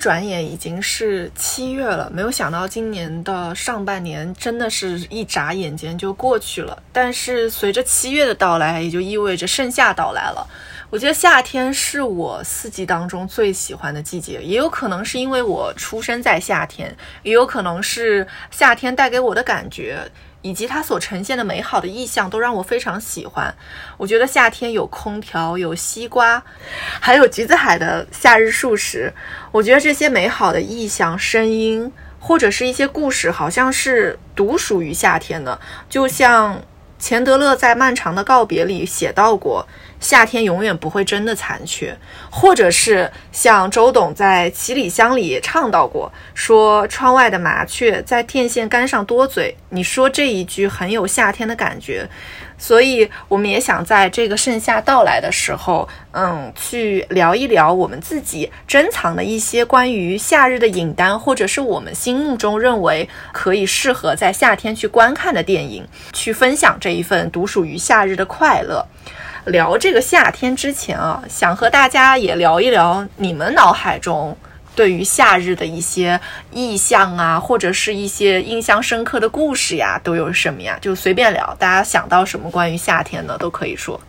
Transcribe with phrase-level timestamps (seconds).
[0.00, 6.82] 转眼已经是七月了，没有想到今年的上半年真的是一眨眼间就过去了。
[6.90, 10.48] 但是随着七月的到来，也就意味着盛夏到来了。
[10.88, 19.98] 我觉得夏天是我四季当中最喜欢的季节，也有可能是因为我出生在夏天，也有可能是夏天带给我的感觉
[20.42, 23.54] 以及它所呈现的美好的意象都让我非常喜欢。
[23.96, 26.42] 我觉得夏天有空调，有西瓜，
[27.00, 29.12] 还有橘子海的夏日素食。
[29.52, 36.62] 我觉得这些美好的意象、声音或者是一些故事，好像是独属于夏天的，就像。
[37.00, 39.66] 钱德勒在《漫长的告别》里写到过，
[40.00, 41.96] 夏天永远不会真的残缺，
[42.30, 49.54] 或者是像周董在《七里香》里也唱到过，说窗外的麻雀在电线杆上多嘴。
[49.68, 52.08] 你说这一句很有夏天的感觉。
[52.56, 68.86] 所以，我们也想在这个盛夏到来的时候，嗯，去聊一聊我们自己珍藏的一些关于夏日的影单，或者是我们心目中认为可以适合在夏天去观看的电影，去分享这一份独属于夏日的快乐。
[69.46, 74.36] 聊这个夏天之前啊，想和大家也聊一聊你们脑海中。
[74.76, 76.18] 对于夏日的一些
[76.52, 80.78] 意象啊，或者是一些印象深刻的故事呀，都有什么呀？
[80.80, 84.00] 就随便聊，大家想到什么关于夏天的都可以说。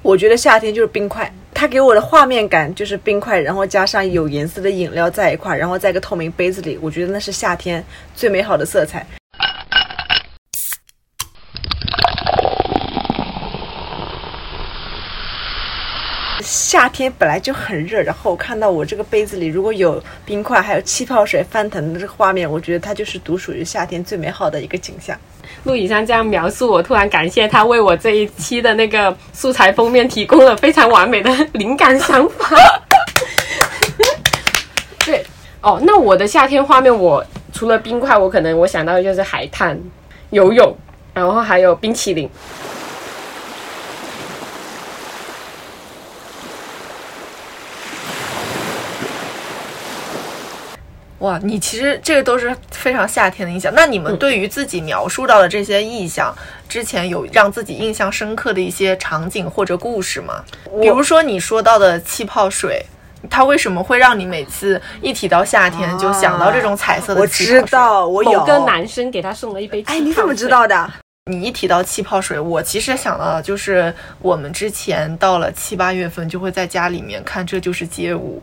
[0.00, 9.04] 我觉得夏天就是冰块，它给我的画面感就是冰块，然后加上有颜色的饮料在一块，然后在一个透明杯子里，我觉得那是夏天最美好的色彩。
[16.48, 25.14] 夏天本来就很热，然后我看到我这个杯子里如果有冰块，还有气泡水翻腾的这个画面，我觉得它就是独属于夏天最美好的一个景象。
[25.64, 32.56] 陆以山这样描述，我突然感谢他为我这一期的那个素材封面提供了非常完美的灵感想法。
[35.04, 35.22] 对，
[35.60, 37.22] 哦，那我的夏天画面，我
[37.52, 39.78] 除了冰块，我可能我想到的就是海滩、
[40.30, 40.74] 游泳，
[41.12, 42.26] 然后还有冰淇淋。
[51.18, 53.72] 哇，你其实这个都是非常夏天的印象。
[53.74, 56.32] 那你们对于自己描述到的这些意象，
[56.68, 60.44] 之前有让自己印象深刻的一些场景或者故事吗？
[60.80, 62.84] 比如说你说到的气泡水，
[63.28, 67.60] 它为什么会让你每次一提到夏天就想到这种彩色的气泡水？
[67.60, 69.82] 我知道，我有个男生给他送了一杯。
[69.88, 70.88] 哎，你怎么知道的？
[71.28, 78.42] 你一提到气泡水，我其实想到的就是我们之前到了七八月份就会在家里面看《这就是街舞》。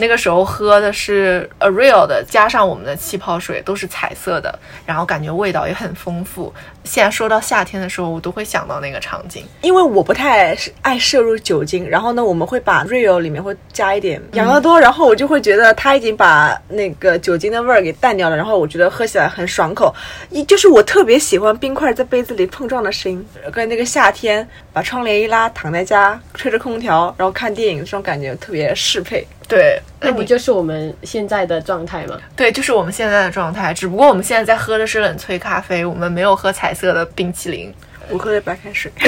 [0.00, 6.52] 那个时候喝的是 Ariel 的，加上我们的气泡水都是彩色的，然后感觉味道也很丰富。
[6.84, 9.44] 现在说到夏天的时候，我都会想到那个场景。
[9.60, 19.92] 因为我不太爱摄入酒精，然后呢，我们会把 Ariel 里面会加一点养乐多，然后我就会觉得它已经把那个酒精的味儿给淡掉了，然后我觉得喝起来很爽口。
[20.30, 29.26] 一就是我特别喜欢冰块在杯子里碰撞的声音，跟那个夏天把窗帘一拉，躺在家吹着空调，然后看电影这种感觉特别适配。
[29.46, 32.18] 对，那不就是我们现在的状态吗？
[32.36, 33.72] 对，就是我们现在的状态。
[33.72, 37.72] 只不过我们现在在喝的是冷萃咖啡，我们没有喝彩色的冰淇淋，
[38.10, 38.92] 我喝的白开水。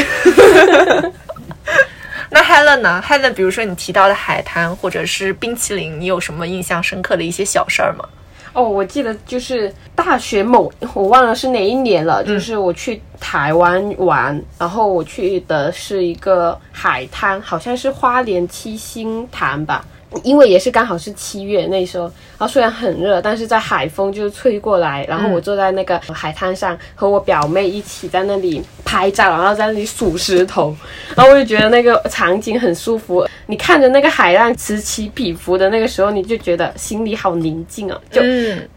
[2.32, 8.04] 那 Helen 呢？Helen，比如说你提到的海滩或者是冰淇淋，你有什么印象深刻的一些小事儿吗？
[8.52, 19.84] 哦，我记得就是大学某，我忘了是哪一年了，就是我去台湾玩，然后我去的是一个海滩，好像是花莲七星潭吧。
[20.24, 30.74] 因为也是刚好是七月那时候，然后虽然很热，但是在海风就吹过来，然后我坐在那个海滩上，和我表妹一起在那里拍照，然后在那里数石头，
[31.14, 33.26] 然后我就觉得那个场景很舒服。
[33.46, 38.20] 你看着那个海浪此起彼伏的那个时候，你就觉得心里好宁静啊，就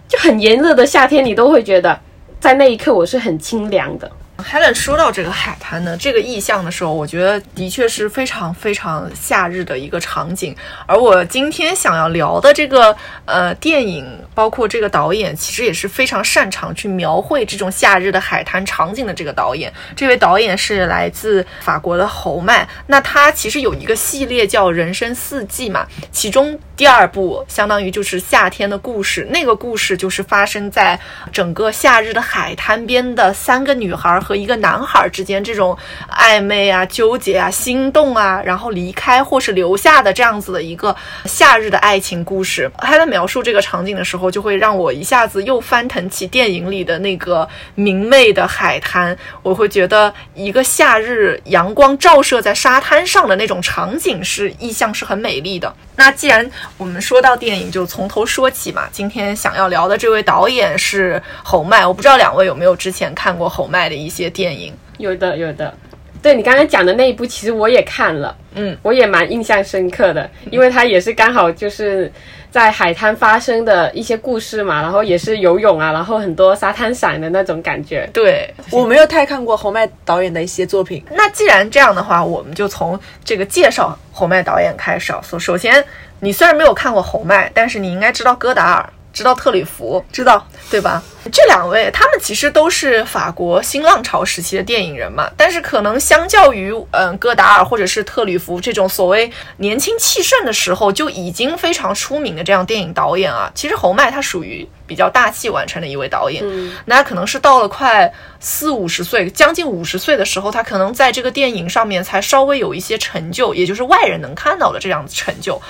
[0.08, 2.00] 就很炎热的夏天，你都会觉得
[2.40, 4.12] 在那一刻我是很清凉的。
[4.38, 10.56] Helen 说到这个海滩呢这个意象的时候，我觉得的确是非常非常夏日的一个场景。
[10.86, 12.96] 而我今天想要聊的这个
[13.26, 19.72] 呃电影，包括这个导演，其实也是非常擅长去描绘这种夏日的海滩场景的这个导演。
[19.96, 31.00] 这位导演是来自法国的侯麦，那他其实有一个系列叫《人生四季》嘛，其中第二部相当于就是夏天的故事，那个故事就是发生在
[31.31, 35.78] 整个夏日的海滩边的三个女孩和一个男孩之间这种
[36.10, 42.72] 暧昧啊、纠结啊、心动啊，然后离开或是留下的这样子的一个夏日的爱情故事。
[42.80, 49.16] 他在描述这个场景的时候，就会让我一下子又翻腾起电影里的那个明媚的海滩。
[49.44, 55.75] 我会觉得一个夏日阳光照射在沙滩上的那种场景是意象是很美丽的。
[55.96, 58.88] 那既然我们说到电影，就从头说起嘛。
[58.92, 64.74] 今天想要聊的这位导演是侯麦，我不知道两位有没有之前看过侯麦的一些电影？
[64.98, 65.74] 有的，有的。
[66.21, 72.10] 对你刚才讲的那一部，其实我也看了，嗯，我也蛮印象深刻的，因为它也是刚好就是
[72.50, 78.10] 在海滩发生的一些故事嘛，然后也是游泳啊，然后很多沙滩伞的那种感觉。
[78.13, 81.04] 对，我没有太看过侯麦导演的一些作品。
[81.12, 85.13] 那既然这样的话，我们就从这个介绍侯麦导演开始。
[85.24, 85.83] 首首先，
[86.24, 88.90] 你虽然没有看过侯麦，但是你应该知道戈达尔。
[89.13, 91.01] 知道特吕弗，知道对吧？
[91.31, 106.44] 这两位他们其实都是法国新浪潮时期的电影人嘛，但是可能相较于嗯戈达尔或者是特吕弗这种所谓年轻气盛的时候就已经非常出名的这样电影导演啊，其实侯麦他属于比较大器晚成的一位导演，
[106.86, 108.12] 那可能是到了快
[108.42, 115.62] 四五十岁，将近五十岁的时候，他可能在这个电影上面才稍微有一些成就，也就是外人能看到的这样子成就。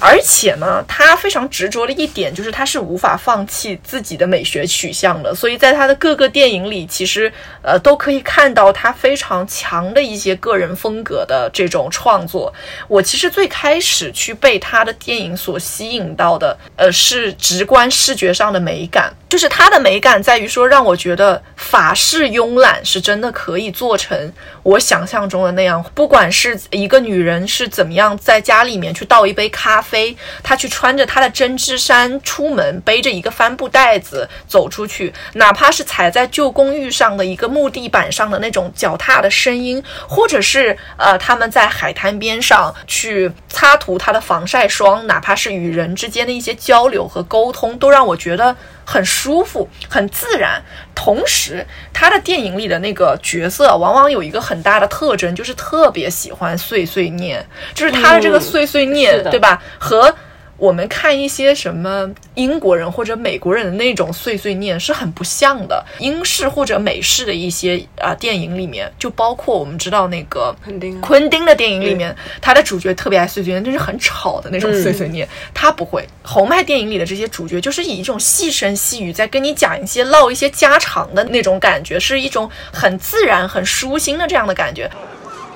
[0.00, 7.30] 而且呢，他非常执着的一点就是他是无法放弃自己的美学取向的，所以在他的各个电影里，其实
[7.62, 12.52] 呃都可以看到他非常强的一些个人风格的这种创作。
[12.88, 24.32] 我其实最开始去被他的电影所吸引到的，呃，是直观视觉上的美感，就是它的美感在于说让我觉得法式慵懒是真的可以做成
[24.64, 30.14] 我想象中的那样，不管是一个女人是怎么样在家里面去倒一杯咖啡。
[30.42, 48.56] 她，去穿着她的针织衫出门，背着一个帆布袋子走出去，哪怕是踩在旧公寓上的一个木地板上的那种脚踏的声音，或者是呃他们在海滩边上去擦涂她的防晒霜，哪怕是与人之间的一些交流和沟通，都让我觉得
[48.90, 50.60] 很舒服、很自然。
[50.96, 59.62] 同时，他的电影里的那个角色往往有一个很大的特征，就是特别喜欢碎碎念，就是他的这个碎碎念，对吧？
[59.78, 60.12] 和
[60.60, 65.82] 我们看一些什么英国人或者美国人的那种碎碎念是很不像的。
[65.98, 75.26] 英式或者美式的一些啊电影里面，就包括我们知道那个昆汀昆汀的电影里面，他的主角特别爱碎碎念，就是很吵的那种碎碎念。
[75.54, 84.90] 他不会，侯麦电影里的这些主角就是以一种细声细语在跟你讲一些唠一些家常的那种感觉，是一种很自然、很舒心的这样的感觉。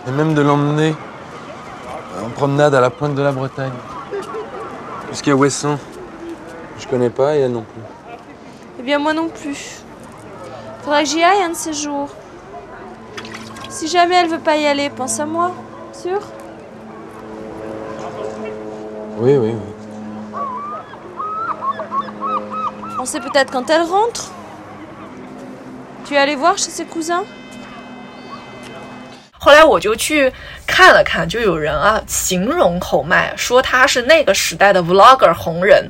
[0.07, 0.95] Et même de l'emmener
[2.23, 3.71] en promenade à la pointe de la Bretagne.
[5.14, 5.78] Jusqu'à Ouessant.
[6.80, 7.82] Je connais pas et elle non plus.
[8.80, 9.84] Eh bien, moi non plus.
[10.84, 12.10] Faudrait que j'y aille un de ces jours.
[13.70, 15.52] Si jamais elle veut pas y aller, pense à moi.
[15.94, 16.20] Sûr
[19.18, 20.40] Oui, oui, oui.
[23.00, 24.32] On sait peut-être quand elle rentre.
[26.06, 27.24] Tu es allé voir chez ses cousins
[29.42, 30.32] 后来我就去
[30.67, 35.89] 看了看，就有人啊形容侯麦说他是那个时代的 vlogger 红人，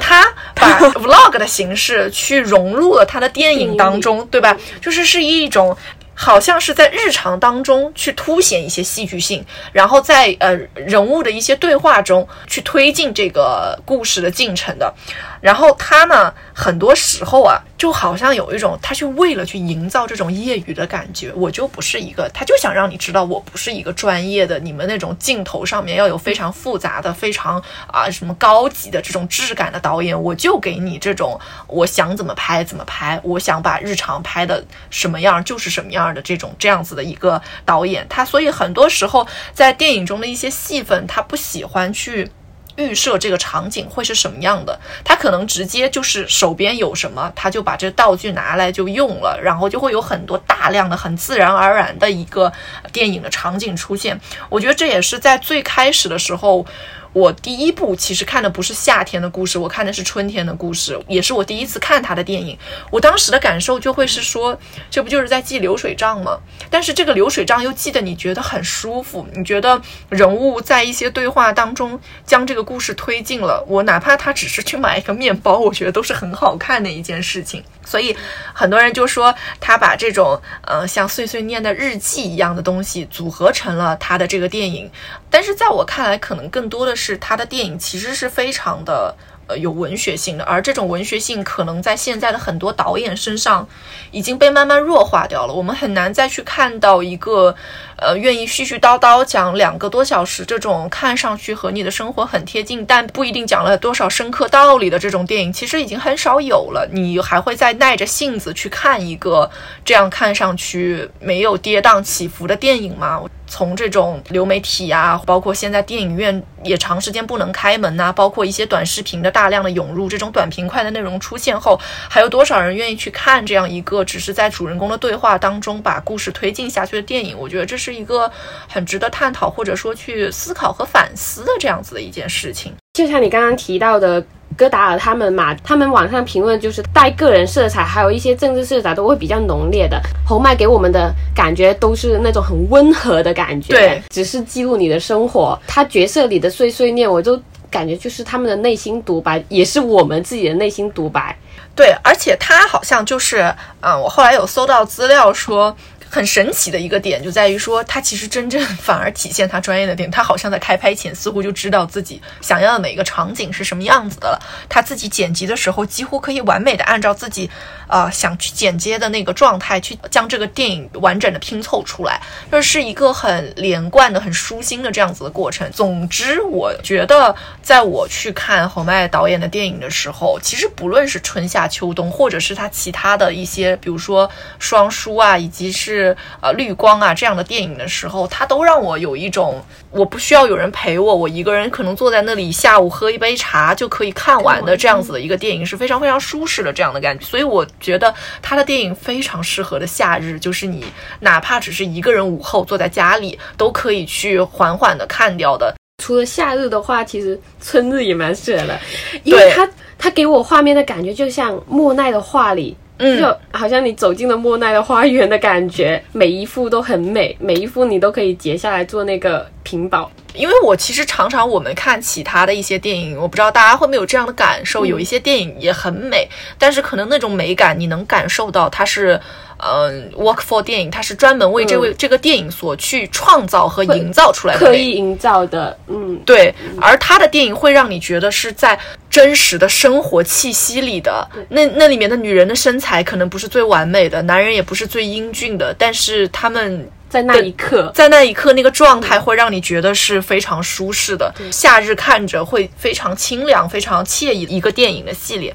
[0.00, 0.24] 他
[0.54, 4.56] 把 vlog 的形式去融入了他的电影当中， 对吧？
[4.80, 5.76] 就是是一种。
[6.20, 14.92] 好像是在日常当中去凸显一些戏剧性，然后在呃人物的一些对话中去推进这个故事的进程的。
[15.40, 31.38] 然后他呢，很多时候啊，就好像有一种他去为了去营造这种业余的感觉，我就不是一个，他就想让你知道我不是一个专业的，你们那种镜头上面要有非常复杂的、非常啊什么高级的这种质感的导演，我就给你这种
[31.68, 42.28] 我想怎么拍怎么拍，我想把日常拍的什么样就是什么样的这种这样子的一个导演，他所以很多时候在电影中的一些戏份，他不喜欢去。
[42.78, 52.50] 预设这个场景会是什么样的，他可能直接就是手边有什么，他就把这道具拿来就用了，然后就会有很多大量的很自然而然的一个
[52.90, 54.18] 电影的场景出现。
[54.48, 56.64] 我觉得这也是在最开始的时候。
[57.12, 62.56] 我第一部其实看的不是夏天的故事，我看的是春天的故事，也是我第一次看他的电影。
[62.90, 64.58] 我当时的感受就会是说，
[64.90, 66.38] 这不就是在记流水账吗？
[66.70, 73.64] 但是这个流水账又记得你觉得很舒服，你觉得人物在一些对话当中将这个故事推进了。
[73.68, 77.62] 我哪怕他只是去买一个面包，我觉得都是很好看的一件事情。
[77.88, 78.14] 所以
[78.52, 84.90] 很多人就说他把这种呃像碎碎念的日记一样的东西组合成了他的这个电影，
[85.30, 89.16] 但是在我看来，可能更多的是他的电影其实是非常的。
[89.48, 93.66] 呃，有文学性的，而这种文学性可能在现在的很多导演身上
[94.10, 95.54] 已经被慢慢弱化掉了。
[95.54, 97.56] 我们很难再去看到一个，
[98.00, 106.88] 呃，愿意絮絮叨叨讲两个多小时这种看上去和你的生活很贴近，但不一定讲了多少深刻道理的这种电影，其实已经很少有了。
[106.92, 109.50] 你还会再耐着性子去看一个
[109.84, 113.20] 这样看上去没有跌宕起伏的电影吗？
[113.50, 127.38] 从这种流媒体啊，包括现在电影院也长时间不能开门呐，包括一些短视频的大量的涌入，这种短平快的内容出现后，还有多少人愿意去看这样一个只是在主人公的对话当中把故事推进下去的电影？
[127.38, 128.30] 我觉得这是一个
[128.68, 132.72] 很值得探讨或者说去思考和反思的这样子的一件事情。
[132.94, 134.24] 就像你刚刚提到的。
[134.56, 140.00] 戈达尔他们嘛，他们网上评论就是带个人色彩，还有一些政治色彩都会比较浓烈的。
[140.26, 145.56] 侯麦给我们的感觉都是那种很温和的感觉，对，只是记录你的生活。
[145.68, 147.40] 他角色里的碎碎念，我就
[147.70, 151.36] 感觉就是他们的内心独白，也是我们自己的内心独白。
[151.76, 155.76] 对，而且他好像就是，嗯，我后来有搜到资料说。
[156.10, 160.10] 很神奇的一个点就在于说，他其实真正反而体现他专业的点。
[160.10, 164.40] 他好像在开拍前似乎就知道自己想要的每个场景是什么样子的了。
[164.68, 167.50] 他自己剪辑的时候，几乎可以完美的按照自己，
[167.88, 172.20] 呃，想去剪接的那个状态去将这个电影完整的拼凑出来。
[172.50, 175.70] 这是一个很连贯的、很舒心的这样子的过程。
[175.70, 185.97] 总之，我觉得在我去看侯麦导演的电影的时候，其实不论是春夏秋冬，或者是他其他的一些，比如说双书啊，以及是。
[185.98, 197.24] 是呃绿光啊这样的电影的时候，它都让我有一种我不需要有人陪我，我一个人可能坐在那里下午喝一杯茶就可以看完的这样子的一个电影是非常非常舒适的这样的感觉。
[197.24, 200.84] 所以我觉得他的电影非常适合的夏日，就是你
[201.20, 205.74] 哪怕只是一个人午后坐在家里都可以去缓缓的看掉的。
[206.02, 208.78] 除了夏日的话，其实春日也蛮适合的，
[209.24, 212.76] 因为它它给我画面的感觉就像莫奈的画里。
[212.98, 220.10] 嗯，就好像你走进了莫奈的花园的感觉，每一幅都很美，每一幅你都可以截下来做那个屏保。
[220.34, 226.28] 因为我其实常常我们看其他的一些电影，我不知道大家会没有这样的感受，有一些电影也很美，
[226.58, 229.20] 但是可能那种美感你能感受到它是。
[229.58, 235.76] 嗯，work for 电影，它是专门为这位这个电影所去创造和营造出来的，刻意营造的。
[235.88, 236.54] 嗯，对。
[236.80, 238.78] 而他的电影会让你觉得是在
[239.10, 241.28] 真实的生活气息里的。
[241.48, 251.34] 那那里面的女人的身材可能不是最完美的，男人也不是最英俊的，但是他们在那一刻，在那一刻那个状态会让你觉得是非常舒适的。
[251.50, 255.54] 夏日看着会非常清凉、非常惬意一个电影的系列。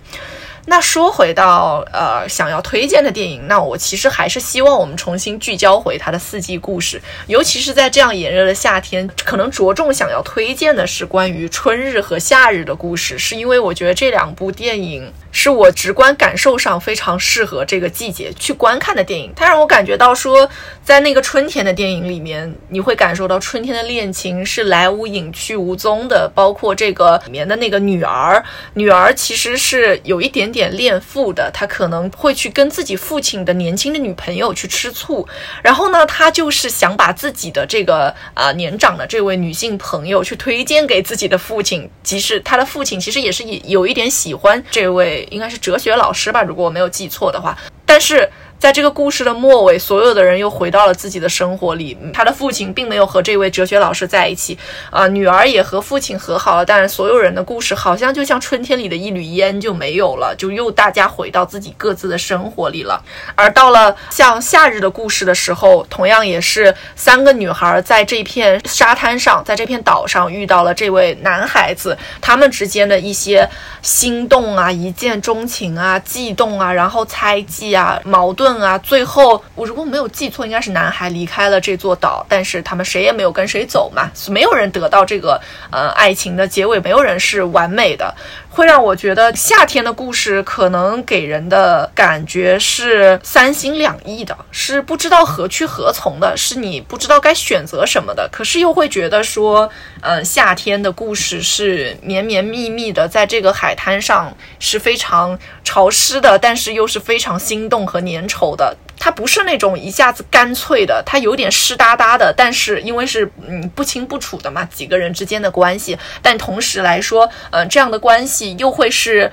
[0.65, 15.11] 那说回到呃想要推荐的电影，那我其实还是希望我们重新聚焦回它的四季故事，尤其是在这样炎热的夏天，可能着重想要推荐的是关于春日和夏日的故事，是因为我觉得这两部电影。
[15.35, 20.47] 是我直观感受上非常适合这个季节去观看的电影，它让我感觉到说，
[20.85, 28.41] 在那个春天的电影里面，你会感受到春天的恋情是来无影去无踪的，包括这个里面的那个女儿，
[28.75, 35.27] 女儿其实是有一点点恋父的，她可能会去跟自己父亲的年轻的女朋友去吃醋，
[35.63, 45.22] 然后呢，她就是想把自己的这个啊年长的这位女性朋友去推荐给自己的父亲，即使她的父亲其实也是有一点喜欢这位。
[45.29, 48.29] 应该是哲学老师吧，如果我没有记错的话，但是。
[48.63, 51.97] 在这个故事的末尾，所有的人又回到了自己的生活里。
[52.13, 54.57] 他的父亲并没有和这位哲学老师在一起，
[54.89, 56.65] 啊，女儿也和父亲和好了。
[56.65, 63.03] 但是所有人的故事好像就像春天里的一缕烟就没有了，就又大家回到自己各自的生活里了。
[63.35, 73.45] 而到了像夏日的故事的时候，同样也是三个女孩在这片沙滩上，在这片岛上遇到了这位男孩子，他们之间的一些
[73.81, 78.52] 心动啊、一见钟情啊、悸动啊，然后猜忌啊、矛盾。
[78.59, 85.39] 啊，最后我如果没有记错，应该是男孩离开了这座岛，但是他们谁也没有跟谁走嘛，没有人得到这个
[85.71, 88.13] 呃爱情的结尾，没有人是完美的。
[88.53, 98.29] 会让我觉得夏天的故事可能给人的感觉是三心两意的，是不知道何去何从的，是你不知道该选择什么的。
[98.31, 99.67] 可是又会觉得说，
[100.01, 108.77] 嗯，夏天的故事是绵绵密密的，在这个海滩上是非常潮湿的，但是又是非常心动和粘稠的。
[108.99, 119.31] 它不是那种一下子干脆的，它有点湿哒哒的，但是因为是嗯不清不楚的嘛，几个人之间的关系，但同时来说，嗯，这样的关系又会是。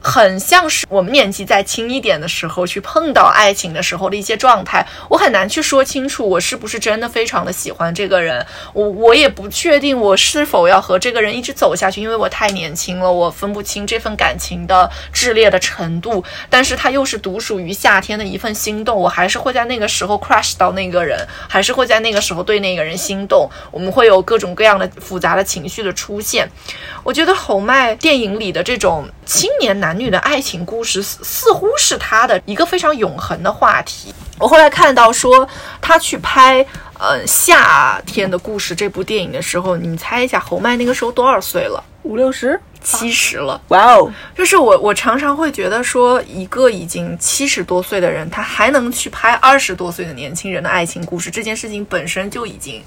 [0.00, 4.86] 很像是我们年纪再轻一点的时候去碰到爱情的时候的一些状态。
[5.08, 16.22] 我很难去说清楚我是不是真的非常的喜欢这个人，我我也不确定我是否要和这个人一直走下去，因为我太年轻了，我分不清这份感情的炽烈的程度。
[16.48, 23.50] 但是它又是独属于夏天的一份心动，我还是会在那个时候 crush 到那个人，还是会在那个时候对那个人心动。
[23.70, 26.48] 我们会有各种各样的复杂的情绪的出现。
[27.02, 34.14] 我觉得侯麦电影里的这种青年男女的爱情故事，似似乎是他的一个非常永恒的话题。
[34.38, 35.46] 我后来看到说
[35.80, 36.64] 他去拍
[36.98, 41.82] 呃夏天的故事这部电影的时候，你猜一下侯麦那个时候多少岁了？
[42.02, 43.60] 五六十，七十了。
[43.68, 44.10] 哇哦！
[44.34, 52.82] 就是我，我常常会觉得说，一个已经七十多岁的人，他还能去拍二十多岁的年轻人的爱情故事，这件事情本身就已经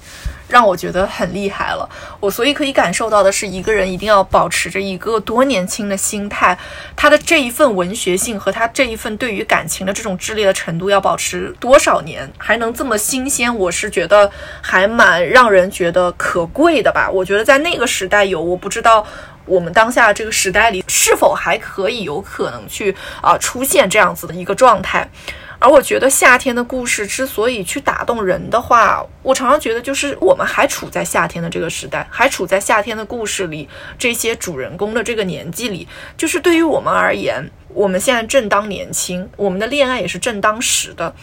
[0.54, 1.88] 让我觉得很厉害了。
[2.20, 6.56] 我所以可以感受到的是，一个人一定要保持着一个多年轻的心态，
[6.94, 14.30] 他的这一份文学性和他这一份对于感情的这种炽烈的程度要保持多少年，还能这么新鲜，我是觉得
[14.62, 17.10] 还蛮让人觉得可贵的吧。
[17.10, 19.04] 我觉得在那个时代有，我不知道。
[19.46, 25.06] 我们当下这个时代里，是否还可以有可能去啊出现这样子的一个状态？
[25.64, 33.66] 而我觉得夏天的故事之所以去打动人的话，我常常觉得就是我们还处在夏天的这个时代，还处在夏天的故事里，
[33.98, 41.14] 这些主人公的这个年纪里，就是对于我们而言，我们现在正当年轻，我们的恋爱也是正当时的，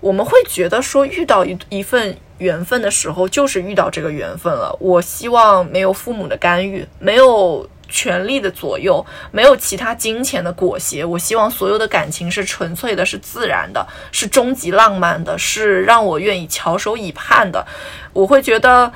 [0.00, 2.16] 我们会觉得说遇到一一份。
[2.38, 4.76] 缘分的时候，就是遇到这个缘分了。
[4.80, 11.04] 我希望没有父母的干预，没有权力的左右，没有其他金钱的裹挟。
[11.04, 17.64] 我希望所有的感情是纯粹的，是自然的，是终极浪漫的，是让我愿意翘首以盼的。
[18.12, 18.92] 我会觉得。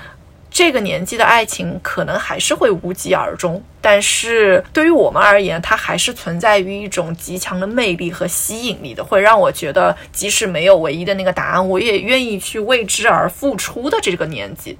[0.51, 14.79] 这个年纪的爱情可能还是会无疾而终，但是对于我们而言，它还是存在于一种极强的魅力和吸引力的，会让我觉得即使没有唯一的那个答案，我也愿意去为之而付出的这个年纪。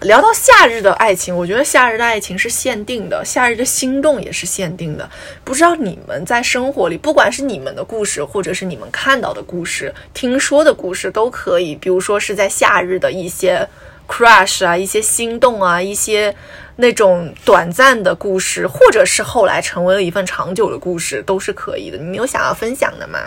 [0.00, 5.08] 聊到夏日的爱情，我觉得夏日的爱情是限定的，夏日的心动也是限定的。
[5.44, 11.74] 不知道你们在生活里，不管是你们的故事，或者是你们看到的故事、听说的故事，都可以。
[11.74, 13.68] 比如说是在夏日的一些。
[14.08, 16.32] crush 啊，一些心动啊，一些
[16.76, 21.98] 那种短暂的故事，或者是后来成为了一份长久的故事，都是可以的。
[21.98, 23.18] 你们有想要分享的吗？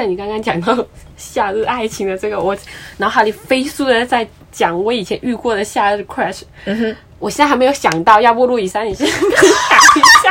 [0.00, 0.82] 在你刚刚讲到
[1.18, 2.56] 夏日爱情的这个，我
[2.96, 6.40] 脑海里飞速的在讲我以前遇过的夏日 crush。
[6.64, 10.30] 嗯哼，我现在还没有想到，要不陆以山你先讲一下。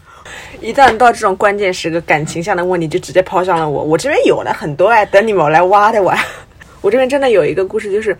[0.62, 3.84] 一旦到这种关键时刻，感情上的问题就直接抛向了我。
[3.84, 6.18] 我这边有了很多哎，等你们来挖的哇。
[6.80, 8.16] 我这边真的有一个故事，就是。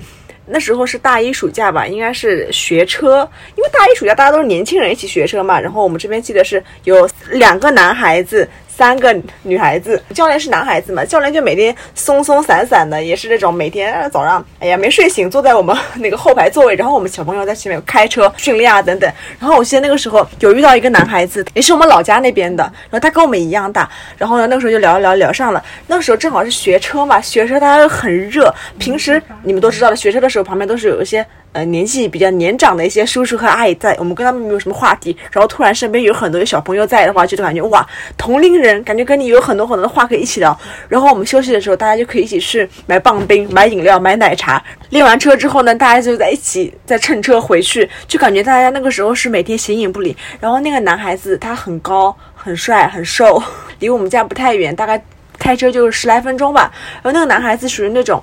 [0.53, 3.21] 那时候是大一暑假吧，应该是学车，
[3.55, 5.61] 因为大一暑假大家都是年轻人一起学车嘛。
[5.61, 8.49] 然后我们这边记得是有两个男孩子。
[8.81, 11.05] 三个女孩子，教练是男孩子嘛？
[11.05, 19.13] 教练就每天松松散散的，也是那种每天早上，哎呀没睡醒，坐在我们那个后排座位，然后我们小朋友在前面开车训练啊等等。
[19.39, 23.87] 然后我记得那个时候有遇到一个男孩子，也是我们老家那边的，然后他跟我们一样大。
[24.17, 25.63] 然后呢，那个时候就聊一聊聊上了。
[25.87, 28.51] 那个时候正好是学车嘛，学车大家又很热。
[28.79, 31.27] 平时你们都知道的，学车的时候旁边都是有一些。
[31.53, 37.85] 呃，年纪比较年长的一些叔叔和阿姨在，我们跟他们没有什么话题，然后突然身边有很多小朋友在的话，就感觉哇，
[38.17, 40.57] 同龄人感觉跟你有很多很多的话可以一起聊。
[40.89, 44.63] 然后我们休息的时候，大家就可以一起去买棒冰、买饮料、买奶茶。
[44.91, 50.17] 练完车之后呢，大家就在一起再乘车回去，就感觉大家那个时候是每天形影不离。
[50.39, 53.43] 然后那个男孩子他很高、很帅、很瘦，
[53.81, 55.03] 离我们家不太远，大概
[55.37, 56.71] 开车就十来分钟吧。
[57.03, 58.23] 然后那个男孩子属于那种。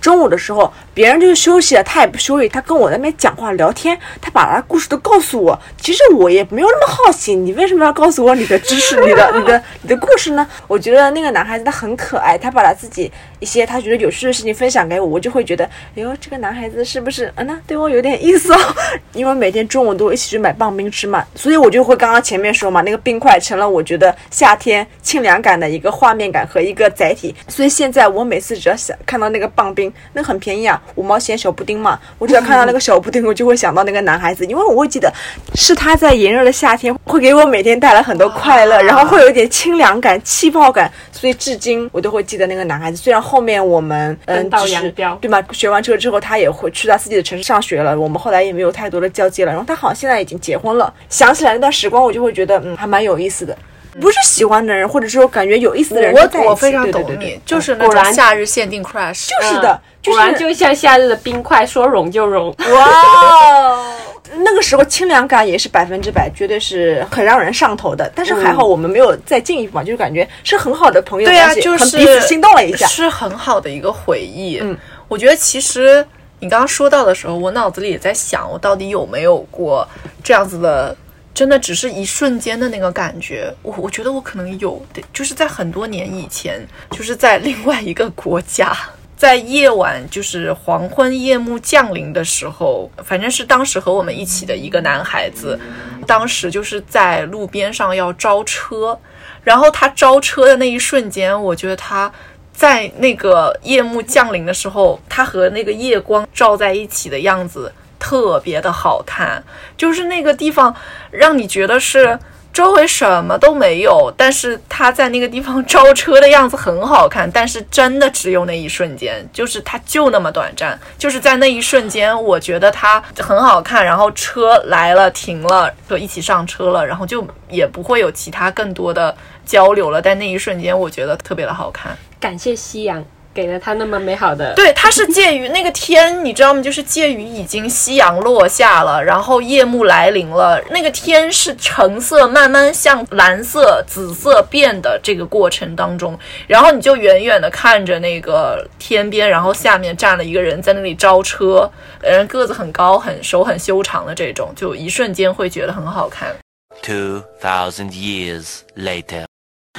[0.00, 5.58] 中午的时候，别人就是休息了，他也不休息，他跟我那边讲话聊天，他把他故事都告诉我。
[5.80, 10.46] 其实我也没有那么好奇，你为什么要告诉我你的知识、你的、 你的、你的故事呢？
[10.68, 15.64] 我觉得那个男孩子他很可爱，他把他自己一些他觉得有趣的事情分享给我，我就会觉得，
[15.96, 18.58] 哎呦，这个男孩子是不是嗯，那对我有点意思哦？
[19.12, 27.34] 因为每天中午都一起去买棒冰吃嘛，所以我就会刚刚前面说嘛，那个冰块成了我觉得夏天清凉感的一个画面感和一个载体。
[27.48, 29.85] 所以现在我每次只要想看到那个棒冰。
[30.12, 31.98] 那很便宜啊，五毛钱小布丁嘛。
[32.18, 35.12] 我只要看到那个小布丁，我就会想到那个男孩子，因为我会记得
[35.54, 42.96] 是他在炎热的夏天会给我每天带来很多快乐，然后会有一点清凉感、气泡感，所以至今我都会记得那个男孩子。
[42.96, 45.42] 虽然后面我们嗯，到扬镳对吗？
[45.52, 49.52] 学完车之后，他也会去他自己的城市上学了，我们后来也没有太多的交接了。
[49.52, 50.92] 然后他好像现在已经结婚了。
[51.08, 53.56] 想起来那段时光，我就会觉得嗯，还蛮有意思的。
[54.00, 62.54] 不是喜欢的人，或者说感觉有意思的人，我我非常懂你，就是那种夏日限定 crush，就是的，果然就像夏日的冰块，说融就融。
[62.70, 63.96] 哇，
[64.44, 68.10] 那个时候清凉感也是百分之百，绝对是很让人上头的。
[68.14, 72.86] 但是还好我们没有再进一步嘛，就是感觉是很好的朋友对啊，关系，就是很彼此心动了一下。
[72.86, 74.58] 是很好的一个回忆。
[74.60, 74.76] 嗯，
[75.08, 76.06] 我觉得其实
[76.40, 79.88] 你刚刚说到的时候，我脑子里也在想，我到底有没有过
[80.22, 80.94] 这样子的，
[81.36, 83.54] 真的只是一瞬间的那个感觉。
[83.60, 88.74] 我我觉得我可能有的，就是在很多年以前，就是在另外一个国家。
[89.16, 95.58] 在夜晚，就是黄昏夜幕降临的时候，反正是当时和我们一起的一个男孩子，
[96.06, 98.98] 当时就是在路边上要招车，
[99.42, 102.12] 然后他招车的那一瞬间，我觉得他
[102.52, 107.72] 在那个夜幕降临的时候，他和那个夜光照在一起的样子
[108.06, 109.42] 特别的好看，
[109.76, 110.74] 就是那个地方
[111.10, 112.18] 让你觉得是。
[112.52, 129.14] 周围什么都没有，但是他在那个地方招车的样子很好看，但是真的只有那一瞬间，就是他就那么短暂，就是在那一瞬间，我觉得他很好看，然后车来了停了，就一起上车了，然后就也不会有其他更多的
[129.44, 131.94] 交流了，但那一瞬间我觉得特别的好看。
[132.18, 133.04] 感谢夕阳
[133.36, 134.54] 给了他那么美好的。
[134.54, 136.62] 对，它是介于那个天，你知道吗？
[136.62, 151.70] 就是介于已经夕阳落下了，然后夜幕来临了，那个天是橙色慢慢向蓝色、紫色变的这个过程当中，然后你就远远的看着那个天边，然后下面站了一个人在那里招车，
[152.00, 156.34] 人个子很高、很手很修长的这种，就一瞬间会觉得很好看。
[156.82, 159.25] Two thousand years later.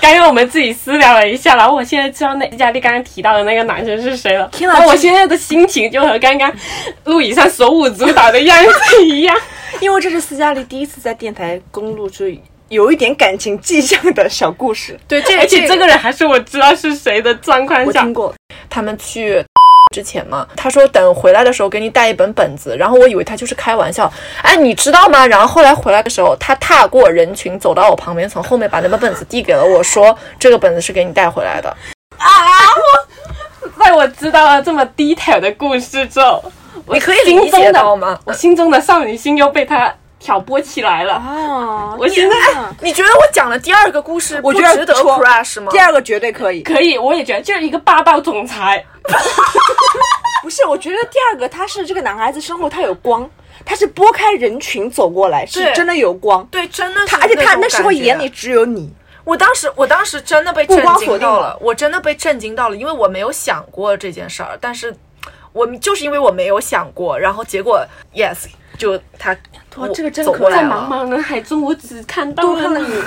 [0.07, 4.47] 刚刚我们自己私聊了一下，然后我现在知道那佳丽刚刚提到的那个男生是谁了。
[4.53, 6.49] 天哪然后我现在的心情就和刚刚
[7.03, 9.35] 路易莎手舞足蹈的样子一样。
[9.81, 12.23] 因为这是斯嘉丽第一次在电台公露出
[12.69, 18.33] 有一点感情迹象的小故事，对，这而且这个人还是我知道是谁的状况下我听，过。
[18.69, 19.43] 他们去
[19.93, 24.11] 之前嘛，他说等回来的时候给你带一本本子，然后我以为他就是开玩笑，
[24.43, 25.25] 哎，你知道吗？
[25.25, 31.69] 然后后来回来的时候，他踏过人群走到我旁边，从后面把那本本子递给了我说，这个本子是给你带回来的。
[32.17, 32.27] 啊
[33.79, 36.43] 在我知道了这么 detail 的故事之后，
[36.87, 38.19] 你可以心理解到吗？
[38.25, 41.13] 我心中的少女心又被他挑拨起来了。
[41.15, 42.35] 啊，我现在
[42.81, 45.79] 你觉得我讲的第二个故事我觉得不值得错 crush 吗第？
[45.79, 46.61] 二个绝对可以。
[46.63, 48.83] 可以，我也觉得就是一个霸道总裁。
[50.43, 53.29] 不是，我觉得第二个他是这个男孩子身后他有光，
[53.65, 56.45] 他是拨开人群走过来，是真的有光。
[56.45, 64.95] 对，真的是他而且他那时候眼里只有你，我当时，我当时真的被目震惊到了，我真的被震惊到了，因为我没有想过这件事儿，但是
[65.51, 68.45] 我就是因为我没有想过，然后结果 yes，
[68.77, 69.35] 就他
[69.75, 73.03] 哇这个真可在走过来茫茫人海中，我只看到了你，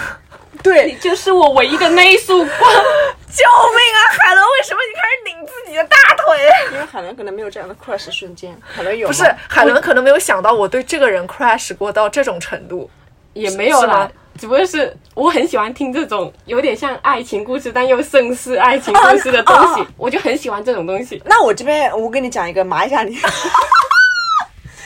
[0.62, 0.96] 对你。
[0.96, 2.50] 就是我唯一的那一束光。
[3.30, 3.98] 救命啊！
[4.18, 6.36] 海伦，为什么你开始拧自己的大腿？
[6.72, 12.90] 因为海伦可能没有这样的 crush 瞬间，海伦有吗不是，海伦可能没有想到我对这个人 crush 过到这种程度。
[13.32, 21.22] 也没有啦，只不过是我很喜欢听这种有点像爱情故事，但又胜似爱情故事的东西，啊啊我就很喜欢这种东西。
[21.24, 23.16] 那我这边我跟你讲一个麻一下你。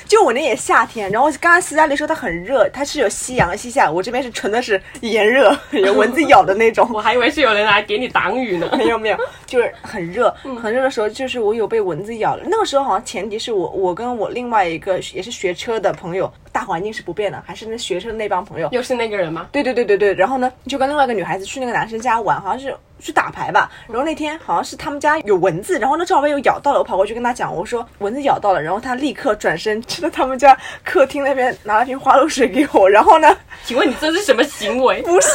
[0.07, 6.89] 就我那也夏天，然后刚刚斯嘉丽说它很热，它是有夕阳西下，我这边是纯的是炎热， 有蚊子咬的那种。
[6.93, 8.69] 我还以为是有人来给你挡雨呢。
[8.77, 12.43] 没有没有，就是很热，很热的时候，就是我有被蚊子咬了。
[12.47, 18.69] 那个时候好像前提是我我跟我另外一个也是学车的朋友，大环境是不变的，还是那学生那帮朋友。
[18.71, 19.49] 又是那个人吗？
[19.51, 23.69] 对对对对对，然后呢，就跟另外一个女孩子去那个男生家玩，好像是去打牌吧。
[23.89, 35.03] 然后那天好像是他们家有蚊子，然后那赵薇又咬到了，我跑过去跟他讲，我说蚊子咬到了，然后他立刻转身去到他们家客厅那边拿了瓶花露水给我，然后呢，请问你这是什么行为？
[35.05, 35.29] 不是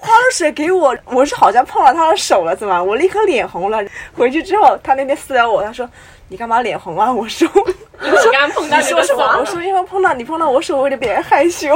[0.00, 2.80] 花露水给我，我是好像碰到他的手了，怎么？
[2.80, 3.84] 我立刻脸红了。
[4.14, 5.90] 回去之后，他那天私聊我，他说
[6.28, 7.12] 你干嘛脸红啊？
[7.12, 7.48] 我说
[8.02, 9.38] 因为你刚刚碰到你说什么。
[9.38, 11.74] 我说因为碰到你碰到我手，我有点害羞。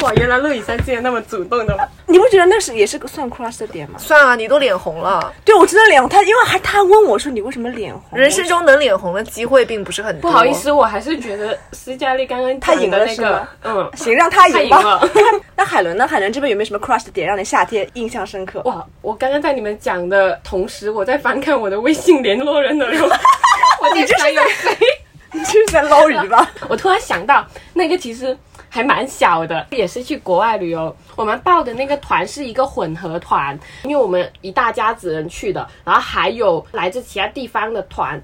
[0.00, 1.84] 哇，原来陆以山竟然那么主动的吗？
[2.06, 3.98] 你不觉得那是也是个算 crush 的点吗？
[3.98, 6.08] 算啊，你都脸红了，对，我真的脸红。
[6.08, 8.18] 他因为还他还问我说你为什么脸红？
[8.18, 10.30] 人生中能脸红的机会并不是很多。
[10.30, 14.78] 不好意思，我还是觉得斯嘉丽刚刚他赢讲的那个了是吗，嗯，行，让他他赢吧。
[14.78, 15.08] 赢了。
[15.56, 16.06] 那海伦呢？
[16.06, 18.60] 海伦这边有没有什么 crush 的点让你夏天印象深刻？
[18.64, 18.84] 哇！
[19.00, 23.06] 我刚刚在你们讲的同时，我在翻看我的微信联络人的时候，
[23.80, 24.76] 我在想有谁。
[25.34, 26.50] 你是在捞鱼吧？
[26.68, 28.36] 我突然想到，那个其实
[28.68, 30.94] 还蛮小的，也是去国外旅游。
[31.16, 38.22] 我们报的那个团是一个混合团，因为我们一大家子人去的，然后还有来自其他地方的团。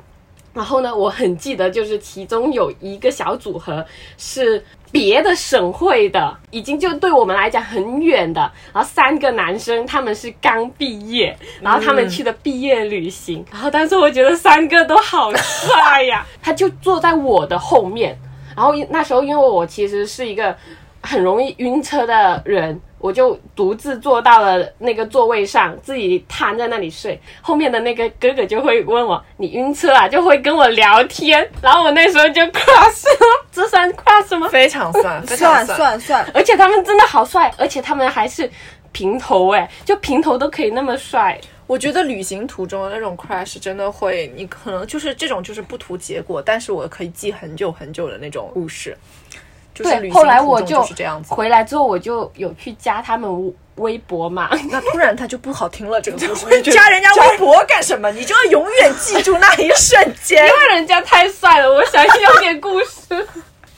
[0.52, 3.84] 然后呢，我很记得，就是其中有一个小组合
[4.16, 8.40] 是别的省会的，已经就对我们来讲很远的。
[8.72, 13.44] 然后三个男生，他们是刚毕业，然后他们去的毕业旅行。
[13.52, 18.18] 然后但是我觉得三个都好帅呀，他就坐在我的后面。
[18.56, 20.56] 然后那时候因为我其实是一个
[21.02, 27.20] 很容易晕车的人，我就独自坐到了那个座位上，自己瘫在那里睡。
[27.40, 31.48] 后面的那个哥哥就会问我：“你晕车啊？”就会跟我聊天。
[31.62, 34.48] 然后我那时候就 crush 了，这算 crush 吗？
[34.48, 38.50] 非常算，非常算算算，而且他们真的好帅，而且他们还是
[38.92, 41.40] 平头哎，就平头都可以那么帅。
[41.68, 48.96] 我觉得旅行途中的那种 crash 真的会，你可能就是这种就是不图结果，但是我可以记很久很久的那种故事。
[49.78, 51.32] 就是对，后来我就就是这样子。
[51.32, 54.50] 回来之后，我就有去加他们微博嘛。
[54.72, 56.62] 那突然他就不好听了，这个故事。
[56.72, 58.10] 加人家微博干什么？
[58.10, 60.42] 你就要永远记住那一瞬间。
[60.48, 63.26] 因为人家太帅了，我想要点故事。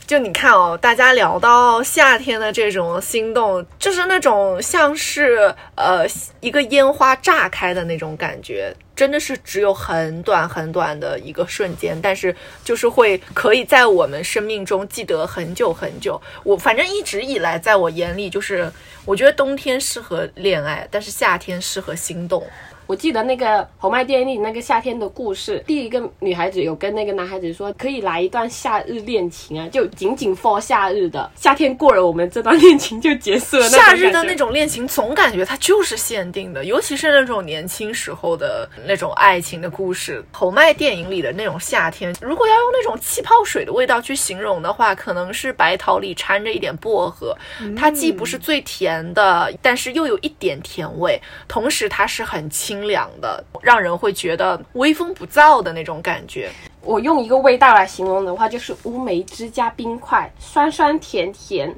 [0.06, 6.04] 就你看哦，大家聊到夏天的这种心动，就是那种像是呃
[6.40, 16.20] 一个烟花炸开的那种感觉，真的是只有很短很短的一个瞬间，但是就是会可以在我们生命中记得很久很久。
[16.44, 18.70] 我反正一直以来，在我眼里，就是
[19.06, 22.46] 我觉得冬天适合恋爱，但是夏天适合心动。
[22.90, 33.68] 我记得那个红麦电影里那个夏天的故事，第一个女孩子有跟那个男孩子说，可以来一段夏日恋情啊，就仅仅 for 夏日的，夏天过了，我们这段恋情就结束了。
[33.68, 40.24] 夏日的那种种恋情，总感觉它就是限定的，尤其是那种年轻时候的那种爱情的故事。
[40.32, 47.36] 侯麦电影里的那种夏天，如果要用那种气泡水的味道去形容的话，可能是白桃里掺着一点薄荷，
[47.76, 56.50] 它既不是最甜的，但是又有一点甜味，同时它是很清凉的，让人会觉得微风不燥的那种感觉。
[56.82, 61.74] 我用一个味道来形容的话，就是乌梅汁加冰块，酸酸甜甜。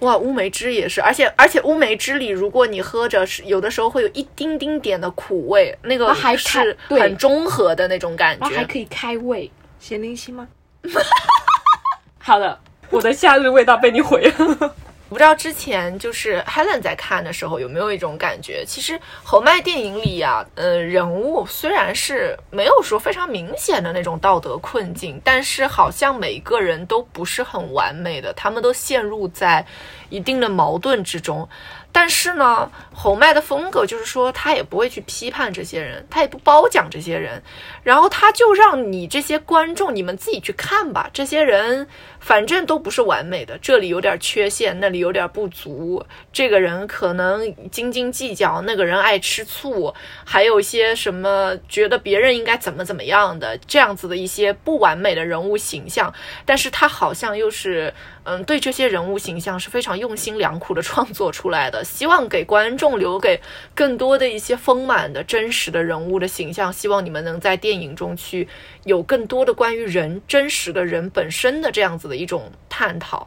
[0.00, 8.46] 哇，乌梅汁也是，而且而且乌梅汁里，如果你喝着是有的时候会有一丁丁点的苦味，那个啊还是很中和的那种感觉。
[8.48, 9.50] 还可以开胃。
[9.78, 10.46] 咸宁七吗？
[12.18, 12.58] 好的，
[12.90, 14.74] 我的夏日味道被你毁了。
[15.10, 29.64] 我不知道之前就是 Helen 在看的时候有没有一种感觉，其实侯麦电影里呀、呃，人物虽然是没有说非常明显的那种道德困境，但是好像每个人都不是很完美的，他们都陷入在
[30.08, 31.48] 一定的矛盾之中。
[31.92, 37.40] 但是呢，侯麦的风格就是说，他也不会去批判这些人，他也不褒奖这些人，
[37.84, 41.08] 然后他就让你这些观众你们自己去看吧。
[41.12, 41.86] 这些人
[42.24, 46.02] 反正都不是完美的，这里有点缺陷，那里有点不足。
[46.32, 56.14] 这个人可能斤斤计较，那个人爱吃醋，还有一些什么觉得别人应该怎么怎么样的这样子的一些不完美的人物形象。
[56.46, 63.38] 但是他好像又是，嗯，对这些人物形象是非常用心良苦的创作出来的，希望给观众留给
[63.74, 66.72] 更多的一些丰满的真实的人物的形象。
[66.72, 68.48] 希望你们能在电影中去
[68.84, 73.26] 有更多的关于人真实的人本身的这样子的一种探讨。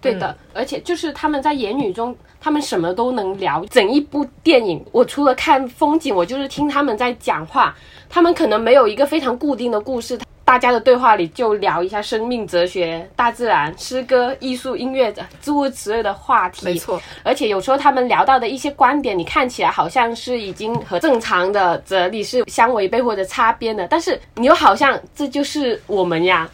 [0.00, 3.64] 对的，而且就是他们在言语中，他们什么都能聊。
[3.66, 7.74] 整一部电影，我除了看风景，我就是听他们在讲话。
[8.08, 16.64] 他们可能没有一个非常固定的故事，大家的对话里就聊一下生命、哲学、大自然、诗歌、艺术、音乐的诸如此类的话题。
[16.64, 26.48] 没错，而且有时候他们聊到的一些观点，你看起来好像是已经和正常的哲理是相违背或者擦边的，但是你又好像这就是我们呀。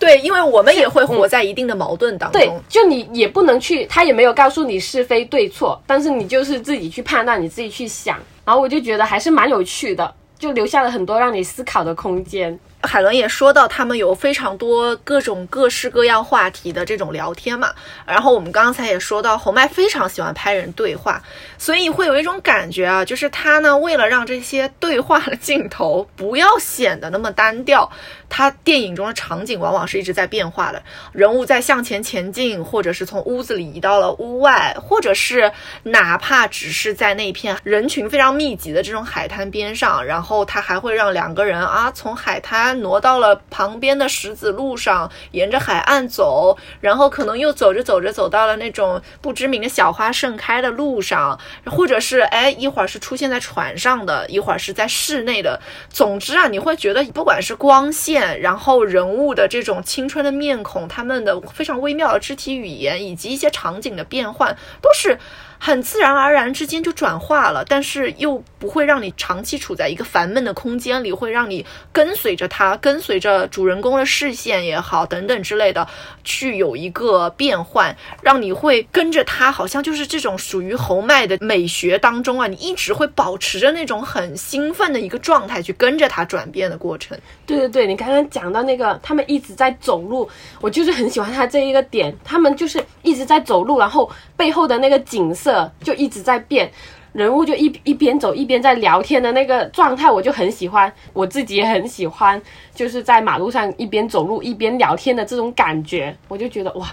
[0.00, 2.40] 对，因为我们也会活在一定的矛盾当中。
[2.40, 8.18] 对，就你也不能去，他也没有告诉你是非对错，但是你就是自己去判断，你自己去想。
[8.46, 12.58] 然后我就觉得还是蛮有趣的，就留下了很多让你思考的空间。
[12.82, 17.72] 海伦也说到，他们有非常多各种各式各样话题的这种聊天嘛。
[18.06, 21.22] 然后我们刚才也说到，侯麦非常喜欢拍人对话，
[21.58, 27.90] 所以会有一种感觉啊，就是他呢，为了让这些对话的镜头不要显得那么单调，
[28.30, 42.69] 他电影中的场景往往是一直在变化的，人物在向前前进，或者是从屋子里移到了屋外，或者是哪怕只是在那片人群非常密集的这种海滩边上，然后他还会让两个人啊从海滩。
[42.74, 55.60] 挪到了旁边的石子路上，沿着海岸走，然后可能又走着走着走到了那种不知名的小花盛开的路上，或者是哎一会儿是出现在船上的，一会儿是在室内的。
[55.88, 65.18] 总之啊，你会觉得不管是光线，然后人物的这种青春的面孔，他们的非常微妙的肢体语言，以及一些场景的变换，都是。
[65.62, 75.88] 很自然而然之间就转化了，但是又不会让你长期处在一个烦闷的空间里，会让你跟随着他他，跟随着主人公的视线也好，等等之类的，
[76.22, 87.18] 去有一个变换，让你会跟着他，好像就是这种属于侯麦的美学当中啊，你一直会保持着那种很兴奋的一个状态，去跟着他转变的过程。
[87.46, 90.28] 对对对，你刚刚讲到那个，他们一直在走路，
[90.60, 96.70] 我就是很喜欢他这一个点，他们就是一直在走路，然后背后的那个景色就一直在变，
[97.12, 102.40] 人物就一一边走一边在聊天的那个状态，我就很喜欢，我自己也很喜欢，
[102.74, 106.88] 就是在马路上一边走路一边聊天的这种感觉，我就觉得哇，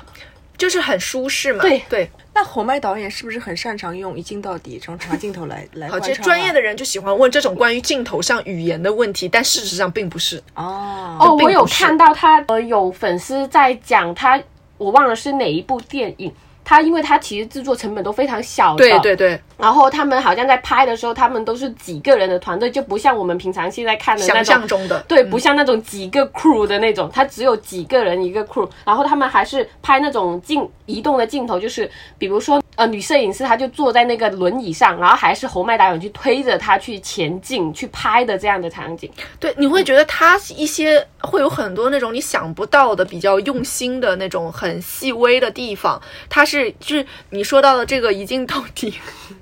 [0.57, 1.61] 就是很舒适嘛。
[1.61, 6.15] 对对，那侯麦导演是不是很擅长用一镜到底这种长镜头来 来好，贯穿啊？
[6.17, 10.41] 这专业的人就喜欢问这种关于镜头上语言的问题，但事实上并不是。
[10.55, 14.41] 哦哦，我有看到他呃有粉丝在讲他，
[14.79, 16.33] 我忘了是哪一部电影。
[16.69, 39.09] 他因为他其实制作成本都非常小的，对对对，然后他们好像在拍的时候，他们都是几个人的团队，就不像我们平常现在看的那想种象中的对，不像那种几个 crew 的那种，他只有几个人一个 crew，然后他们还是拍那种镜移动的镜头，就是比如说呃女摄影师她就坐在那个轮椅上，然后还是侯麦导演去推着她去前进去拍的这样的场景。
[39.39, 46.01] 对，你会觉得他一些会有很多那种你想不到的、比较用心的那种很细微的地方。
[46.29, 48.93] 他是就是你说到的这个一镜到底，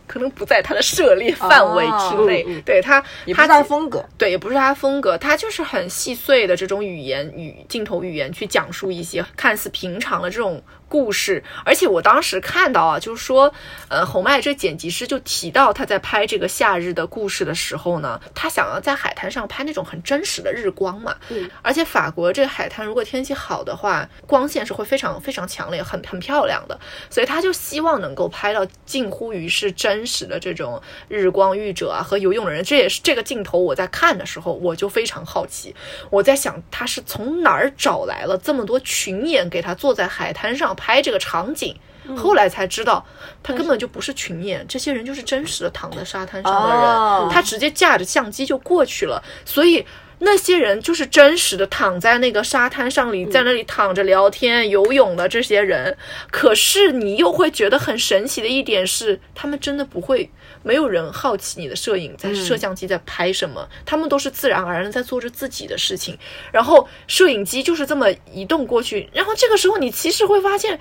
[0.07, 2.41] 可能不在他的涉猎范围之内。
[2.43, 4.03] 哦嗯嗯对他，他的风格。
[4.17, 11.43] 对，也不是他的风格，他就是很细碎的这种语言语镜头语言去讲述一些看似平常的这种故事。
[11.63, 13.53] 而且我当时看到啊，就是说，
[13.89, 21.15] 呃，侯麦这剪辑师就提到他在拍这个夏日的故事的时候呢，他想要在海滩上拍那种很真实的日光嘛。
[21.29, 26.79] 嗯，而且法国这个海滩如果天气好的话，光线是会非常非常强烈，很很漂亮的。
[27.09, 32.63] 所以他就希望能够拍到近乎于是真实的这种日光浴者啊和游泳的人。
[32.63, 35.75] 这也是这个镜头我在看的时候，我就非常好奇，
[36.09, 41.75] 我在想他是从哪儿找来了这么多群演给他坐在海滩上拍这个场景。
[42.15, 43.03] 后来才知道，
[43.41, 49.85] 他根本就不是群演，这些人就是真实的躺在沙滩上的人，哦他直接架着相机就过去了，所以。
[50.19, 55.95] 那些人就是真实的躺在那个沙滩上里，在那里躺着聊天、游泳的这些人。
[56.31, 60.31] 可是你又会觉得很神奇的一点是，他们真的不会，
[60.65, 66.17] 没有人好奇你的摄影在摄像机在拍什么，他们都是自然而然的在做着自己的事情。
[66.51, 70.79] 然后摄影机就是这么移动过去，然后这个时候你其实会发现。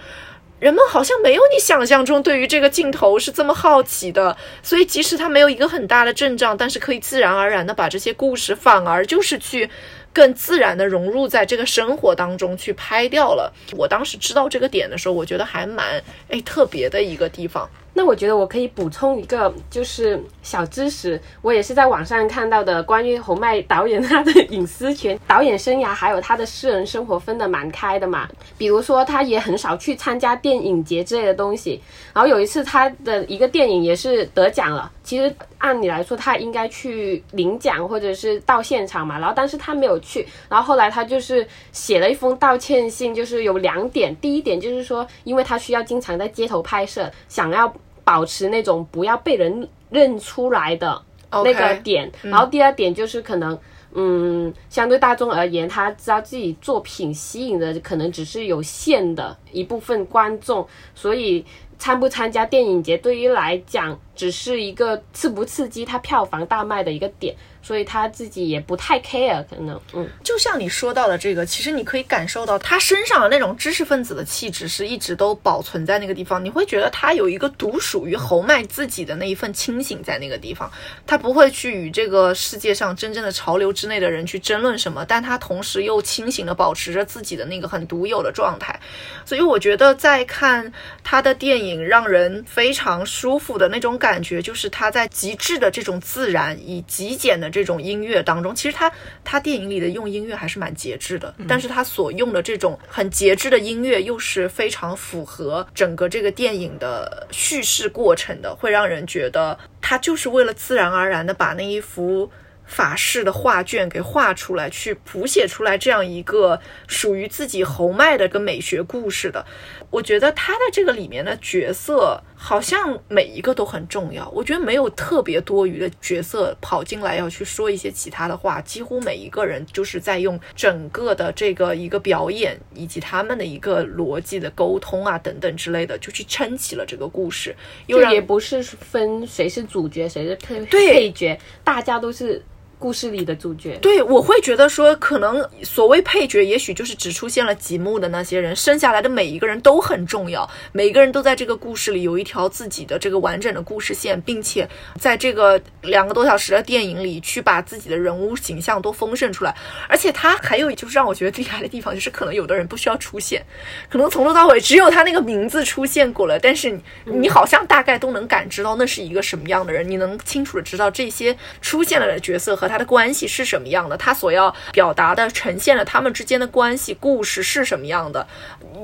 [0.60, 9.68] 人们好像没有你想象中对于这个镜头是这么好奇的，所以即使它没有一个很大的阵仗，但是可以自然而然的把这些故事反而就是去
[10.10, 13.52] 更自然的融入在这个生活当中去拍掉了。
[13.72, 17.68] 我当时知道这个点的时候，我觉得还蛮哎特别的一个地方。
[17.96, 28.28] 那我觉得我可以补充一个就是小知识，我也是在网上看到的，关于侯麦导演他的隐私权、导演生涯还有他的私人生活分得蛮开的嘛。
[28.58, 31.80] 比如说，他也很少去参加电影节之类的东西。
[32.12, 40.26] 然后有一次他的一个电影也是得奖了，其实按理来说他应该去领奖或者是到现场嘛，然后但是他没有去。
[40.48, 47.72] 然后后来他就是写了一封道歉信，就是有两点，第一点就是说，因为他需要经常在街头拍摄，想要。
[48.04, 52.10] 保持那种不要被人认出来的那个点。
[52.22, 53.58] 然后第二点就是可能，
[53.94, 61.44] 嗯，相对大众而言，他知道自己作品吸引的可能只是有限的一部分观众，所以
[61.78, 76.44] 参不参加电影节对于来讲只是一个刺不刺激他票房大卖的一个点，所以他自己也不太 care，可能，嗯，就像你说到的这个，其实你可以感受到他身上的那种知识分子的气质是一直都保存在那个地方。
[76.44, 80.70] 你会觉得他有一个独属于侯麦自己的那一份清醒在那个地方，
[81.06, 88.78] 他不会去与这个世界上真正的潮流之内的人去争论什么，但他同时又清醒的保持着自己的那个很独有的状态。
[89.24, 90.70] 所以我觉得在看
[91.02, 98.90] 他的电影，让人非常舒服的那种感觉，就是他在极致的这种自然以极简的这种音乐当中，其实他
[99.22, 112.28] 他电影里的用音乐还是蛮节制的，但是他所用的这种很节制的音乐，又是非常符合整个这个电影的叙事过程的，会让人觉得他就是为了自然而然的把那一幅。
[112.66, 119.44] 法式的画卷给画出来，去谱写出来这样一个属于自己侯麦的一个美学故事的，
[119.90, 124.28] 我觉得他在这个里面的角色好像每一个都很重要。
[124.30, 137.54] 我觉得没有特别多余的角色跑进来要去说一些其他的话，几乎每一个人就是在用整个的这个一个表演以及他们的一个逻辑的沟通啊等等之类的，就去撑起了这个故事，
[137.86, 142.42] 又也不是分谁是主角，谁是配对配角，大家都是
[142.84, 143.78] 故事里的主角。
[143.80, 154.68] 对，我会觉得说，可能所谓配角，也许就是只出现了几幕的那些人，生下来的每一个人都很重要，每个人都在这个故事里有一条自己的这个完整的故事线，并且
[155.00, 159.56] 在这个两个多小时的电影里去把自己的人物形象都丰盛出来。
[159.88, 163.42] 而且他还有就是让我觉得厉害的地方，就是可能有的人不需要出现，
[163.88, 178.26] 可能从头到尾只有他那个名字出现过了，但是你你好像大概都能感知到那是一个什么样的人，你能清楚的知道这些出现了的角色和他他的关系是什么样的，他所要表达的呈现了他们之间的关系故事是什么样的，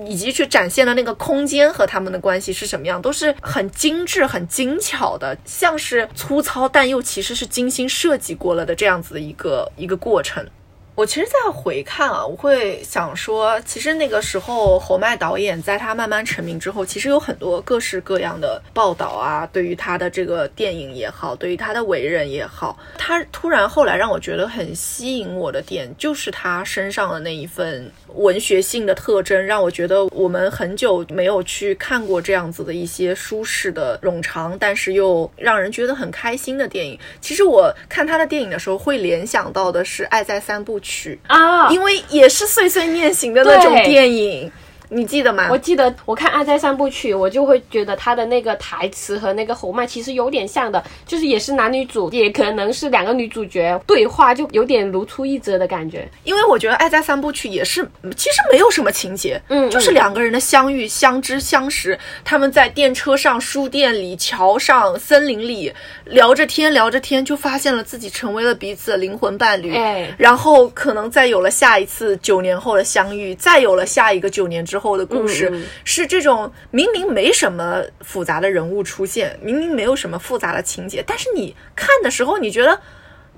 [0.07, 10.47] 以及去展现的那个空间和他们的关系是什么样，都是很精致、很精巧的，像是粗糙但又其实是精心设计过了的这样子的一个一个过程。
[10.97, 36.99] 我其实，在回看啊，我会想说，其实那个时候侯麦导演在他慢慢成名之后，其实有很多各式各样的报道啊，对于他的这个电影也好，对于他的为人也好，他突然后来让我觉得很吸引我的点，就是他身上的那一份文学性的特征，让我觉得我们很久没有去看过这样子的一些舒适的冗长，但是又让人觉得很开心的电影。
[37.23, 41.19] 其实我看他的电影的时候，会联想到的是《爱在三部曲》。
[41.33, 44.51] 啊，因为也是碎碎念型的那种电影，
[44.91, 45.49] 你记得吗？
[45.51, 56.09] 我记得我看《爱在三部曲》，我就会觉得他的那个台词和那个侯麦其实有点像的，就是也是男女主，也可能是两个女主角对话，就有点如出一辙的感觉。
[56.25, 65.73] 因为我觉得《爱在三部曲》也是，其实没有什么情节，嗯就是两个人的相遇、相知、相识，他们在电车上、书店里、桥上、森林里
[66.05, 82.81] 聊着天，聊着天，就发现了自己成为了彼此的灵魂伴侣，哎然后可能再有了下一次九年后的相遇，再有了下一个九年之后的故事，嗯嗯是这种明明没什么复杂的人物出现，明明没有什么复杂的情节，但是你看的时候，你觉得。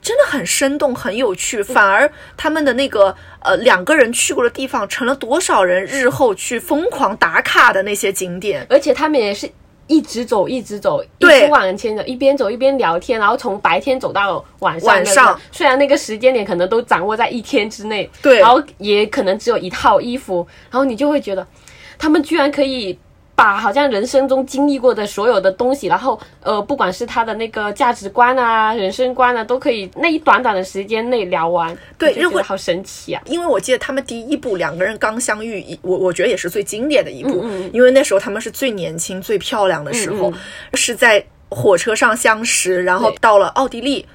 [0.04, 8.66] 真的很生动，很有趣，反而他们的那个呃两个人去过的地方，成了多少人日后去疯狂打卡的那些景点。
[8.68, 9.48] 而且他们也是
[9.86, 14.88] 一直走，一直走，一对直往前走，一边走一边聊天，然后从白天走到晚上。
[14.88, 21.46] 晚上，虽然那个时间点可能都掌握在一天之内，对然后也可能只有一套衣服，然后你就会觉得，
[21.98, 22.98] 他们居然可以。
[23.34, 31.76] 把好像人生中经历过的所有的东西，然后呃，不管是他的那个价值观啊、人生观啊，都可以那一短短的时间内聊完。
[31.98, 33.22] 对如果好神奇啊！
[33.26, 40.34] 因为我记得他们第一部两个人刚相遇，我我觉得也是最经典的一部，嗯嗯因为那时候他们是最年轻、最漂亮的时候，嗯
[40.74, 44.06] 是在火车上相识，然后到了奥地利，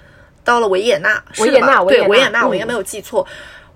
[0.43, 3.27] 到了维也纳，是维也纳吧对维也纳我应该没有记错。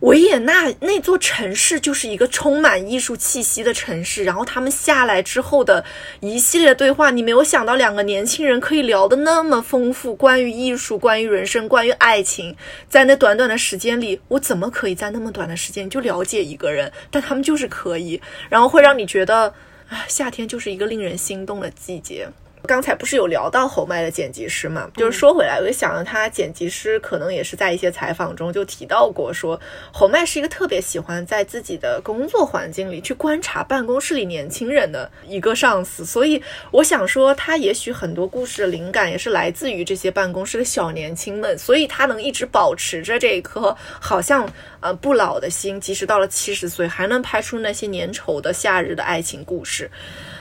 [0.01, 5.85] 维也纳那座城市就是一个充满艺术气息的城市，然后他们下来之后的
[6.21, 12.55] 一系列对话，你没有想到两个年轻人可以聊得那么丰富，关于艺术、关于人生、关于爱情，
[12.89, 16.91] 在那短短的时间里，我怎么可以在那么短的时间就了解一个人？
[17.11, 19.53] 但他们就是可以，然后会让你觉得，
[19.87, 22.27] 啊，夏天就是一个令人心动的季节。
[22.67, 24.89] 刚才不是有聊到侯麦的剪辑师嘛？
[24.95, 29.59] 就是说回来，我就想到他剪辑师可能也是在一些采访中就提到过，说
[29.91, 36.41] 侯麦是一个特别喜欢在自己的工作环境里去观察办公室里年轻人的一个上司，所以
[36.71, 44.47] 我想说，他也许很多故事的灵感也是来自于这些办公室的小年轻们，所以他能一直保持着这一颗好像
[44.79, 49.89] 呃不老的心，即使到了七十岁还能拍出那些粘稠的夏日的爱情故事。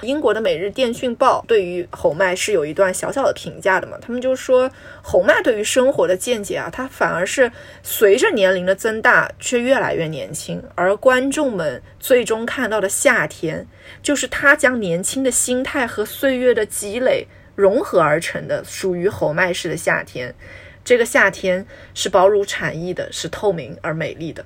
[0.03, 3.99] 英国的《每日电讯报》对于侯麦是有一段小小的评价的嘛？
[4.01, 4.71] 他们就说，
[5.03, 7.51] 侯麦对于生活的见解啊，他反而是
[7.83, 13.67] 随着年龄的增大却越来越年轻，而观众们最终看到的夏天，
[14.03, 20.35] 就是他将年轻的心态和岁月的积累融合而成的，属于侯麦式的夏天。
[20.83, 24.45] 这个夏天是薄如蝉翼的，是透明而美丽的。